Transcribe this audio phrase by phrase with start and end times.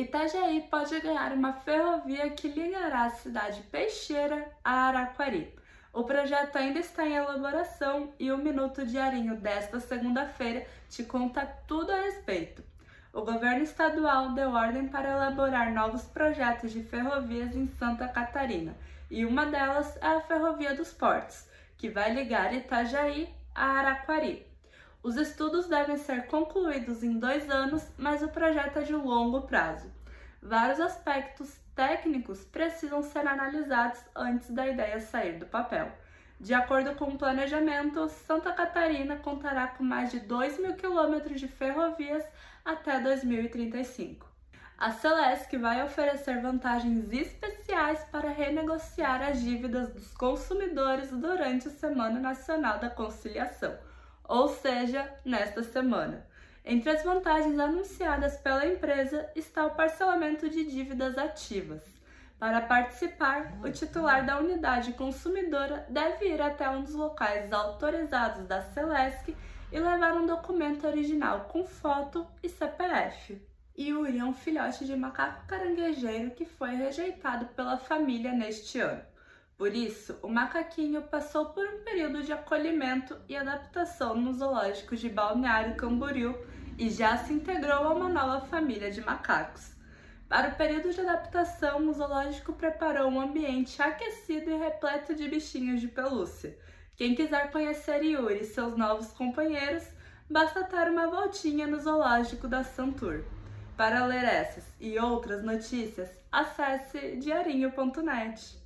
[0.00, 5.52] Itajaí pode ganhar uma ferrovia que ligará a cidade peixeira a Araquari.
[5.92, 11.90] O projeto ainda está em elaboração e o Minuto Diarinho desta segunda-feira te conta tudo
[11.90, 12.62] a respeito.
[13.12, 18.76] O governo estadual deu ordem para elaborar novos projetos de ferrovias em Santa Catarina,
[19.10, 21.44] e uma delas é a Ferrovia dos Portos,
[21.76, 24.46] que vai ligar Itajaí a Araquari.
[25.00, 29.90] Os estudos devem ser concluídos em dois anos, mas o projeto é de longo prazo.
[30.42, 35.92] Vários aspectos técnicos precisam ser analisados antes da ideia sair do papel.
[36.40, 41.46] De acordo com o planejamento, Santa Catarina contará com mais de 2 mil quilômetros de
[41.46, 42.24] ferrovias
[42.64, 44.26] até 2035.
[44.76, 52.18] A Celesc vai oferecer vantagens especiais para renegociar as dívidas dos consumidores durante a Semana
[52.18, 53.76] Nacional da Conciliação
[54.28, 56.24] ou seja, nesta semana.
[56.64, 61.82] Entre as vantagens anunciadas pela empresa está o parcelamento de dívidas ativas.
[62.38, 68.62] Para participar, o titular da unidade consumidora deve ir até um dos locais autorizados da
[68.62, 69.34] Celesc
[69.72, 73.42] e levar um documento original com foto e CPF.
[73.76, 79.02] Yuri é um filhote de macaco caranguejeiro que foi rejeitado pela família neste ano.
[79.58, 85.08] Por isso, o macaquinho passou por um período de acolhimento e adaptação no zoológico de
[85.08, 86.38] Balneário Camboriú
[86.78, 89.72] e já se integrou a uma nova família de macacos.
[90.28, 95.80] Para o período de adaptação, o zoológico preparou um ambiente aquecido e repleto de bichinhos
[95.80, 96.56] de pelúcia.
[96.94, 99.88] Quem quiser conhecer Yuri e seus novos companheiros,
[100.30, 103.24] basta dar uma voltinha no zoológico da Santur.
[103.76, 108.58] Para ler essas e outras notícias, acesse diarinho.net.